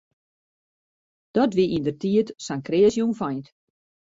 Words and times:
Dat 1.35 1.51
wie 1.57 1.73
yndertiid 1.75 2.27
sa'n 2.45 2.65
kreas 2.67 2.95
jongfeint. 2.97 3.47